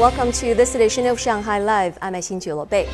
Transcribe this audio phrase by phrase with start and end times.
[0.00, 1.98] Welcome to this edition of Shanghai Live.
[2.00, 2.88] I'm Xin Bei.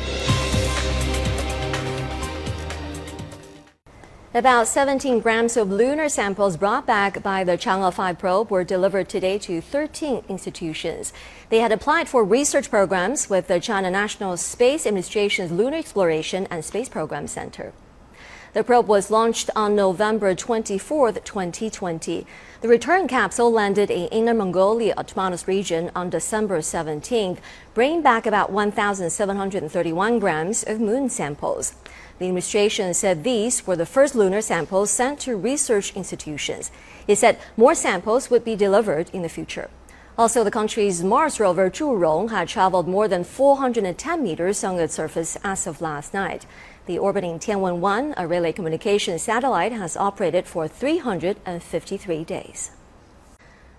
[4.33, 9.07] About 17 grams of lunar samples brought back by the Chang'e 5 probe were delivered
[9.07, 11.13] today to 13 institutions.
[11.47, 16.65] They had applied for research programs with the China National Space Administration's Lunar Exploration and
[16.65, 17.71] Space Program Center.
[18.57, 22.25] The probe was launched on November 24, 2020.
[22.61, 27.37] The return capsule landed in Inner Mongolia Autonomous Region on December 17,
[27.75, 31.75] bringing back about 1,731 grams of moon samples.
[32.17, 36.71] The administration said these were the first lunar samples sent to research institutions.
[37.07, 39.69] It said more samples would be delivered in the future.
[40.17, 45.37] Also, the country's Mars rover Zhurong had traveled more than 410 meters on its surface
[45.43, 46.47] as of last night.
[46.87, 52.71] The orbiting Tianwen-1, a relay communication satellite, has operated for 353 days.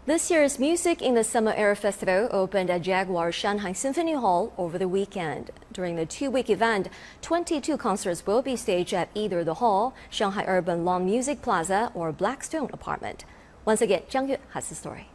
[0.07, 4.79] This year's Music in the Summer Air Festival opened at Jaguar Shanghai Symphony Hall over
[4.79, 5.51] the weekend.
[5.73, 6.89] During the two-week event,
[7.21, 12.13] 22 concerts will be staged at either the hall, Shanghai Urban Lawn Music Plaza, or
[12.13, 13.25] Blackstone Apartment.
[13.65, 15.09] Once again, Zhang Yue has the story.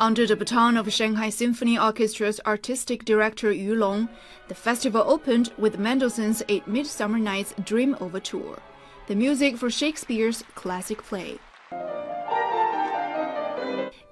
[0.00, 4.08] Under the baton of Shanghai Symphony Orchestra's artistic director Yu Long,
[4.48, 8.60] the festival opened with Mendelssohn's Eight Midsummer Nights Dream Overture,
[9.08, 11.38] the music for Shakespeare's classic play.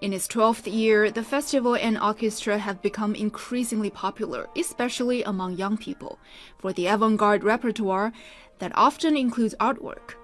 [0.00, 5.76] In its 12th year, the festival and orchestra have become increasingly popular, especially among young
[5.76, 6.18] people,
[6.58, 8.12] for the avant garde repertoire
[8.60, 10.14] that often includes artwork.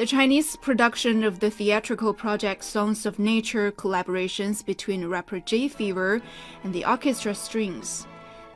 [0.00, 6.22] The Chinese production of the theatrical project Songs of Nature collaborations between rapper Jay Fever
[6.64, 8.06] and the orchestra strings,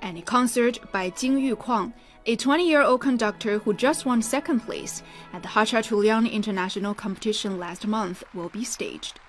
[0.01, 1.93] and a concert by Jing Yuquang,
[2.25, 5.03] a 20-year-old conductor who just won second place
[5.35, 9.21] at the Khachaturian International Competition last month, will be staged.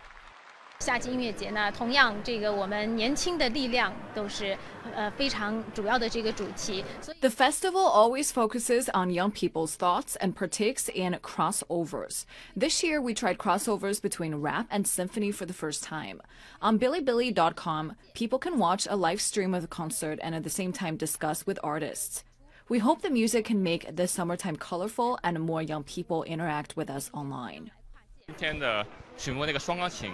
[0.80, 4.56] 夏季音乐节呢，同样这个我们年轻的力量都是
[4.94, 6.84] 呃非常主要的这个主题。
[7.22, 12.26] The festival always focuses on young people's thoughts and partakes in crossovers.
[12.56, 16.20] This year we tried crossovers between rap and symphony for the first time.
[16.60, 20.72] On bilibili.com, people can watch a live stream of the concert and at the same
[20.72, 22.24] time discuss with artists.
[22.68, 26.90] We hope the music can make the summertime colorful and more young people interact with
[26.90, 27.72] us online.
[28.28, 28.86] 今天的
[29.18, 30.12] 曲目那个双钢琴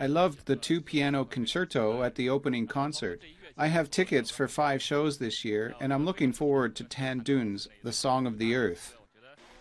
[0.00, 3.20] I loved the two piano concerto at the opening concert.
[3.56, 7.68] I have tickets for five shows this year, and I'm looking forward to Tan Dun's,
[7.82, 8.96] the Song of the Earth.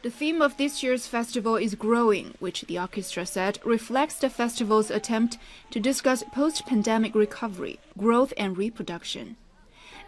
[0.03, 4.91] The theme of this year's festival is growing, which the orchestra said reflects the festival's
[4.91, 5.39] attempt
[5.71, 9.37] to discuss post pandemic recovery, growth, and reproduction.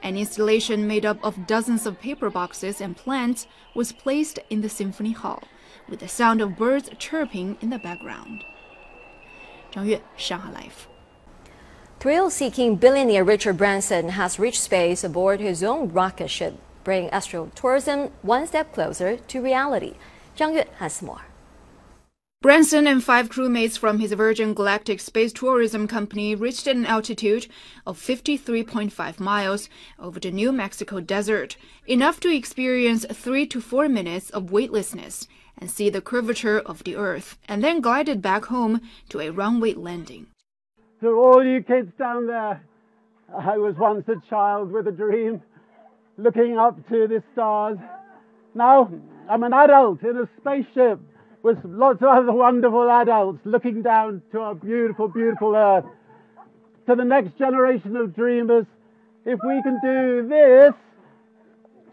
[0.04, 4.70] An installation made up of dozens of paper boxes and plants was placed in the
[4.70, 5.44] Symphony Hall,
[5.90, 8.46] with the sound of birds chirping in the background.
[9.72, 10.88] 张悦，上海 Live。
[12.00, 16.54] Thrill-seeking billionaire Richard Branson has reached space aboard his own rocket ship,
[16.84, 19.96] bringing astrotourism one step closer to reality.
[20.38, 21.29] Zhang Yue has more.
[22.42, 27.48] Branson and five crewmates from his Virgin Galactic Space Tourism Company reached an altitude
[27.86, 29.68] of 53.5 miles
[30.00, 35.70] over the New Mexico desert, enough to experience three to four minutes of weightlessness and
[35.70, 38.80] see the curvature of the Earth, and then glided back home
[39.10, 40.28] to a runway landing.
[41.02, 42.64] To all you kids down there,
[43.38, 45.42] I was once a child with a dream,
[46.18, 47.80] looking up to the stars.
[48.56, 48.90] Now
[49.30, 51.02] I'm an adult in a spaceship
[51.44, 55.86] with lots of other wonderful adults looking down to our beautiful, beautiful Earth.
[56.88, 58.66] To the next generation of dreamers,
[59.26, 60.74] if we can do this,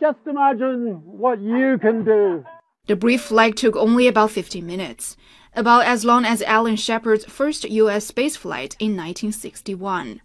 [0.01, 2.45] just imagine what you can do.
[2.87, 5.17] The brief flight took only about 50 minutes,
[5.55, 8.11] about as long as Alan Shepard's first U.S.
[8.11, 10.21] spaceflight in 1961.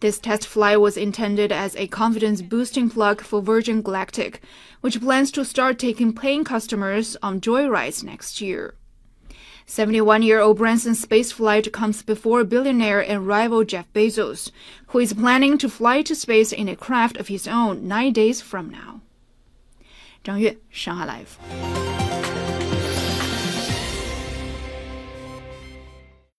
[0.00, 4.40] This test flight was intended as a confidence boosting plug for Virgin Galactic,
[4.80, 8.74] which plans to start taking paying customers on joyrides next year.
[9.66, 14.50] 71 year old Branson's space flight comes before billionaire and rival Jeff Bezos,
[14.88, 18.40] who is planning to fly to space in a craft of his own nine days
[18.40, 19.00] from now.
[20.24, 21.87] 张悦，上海 Live。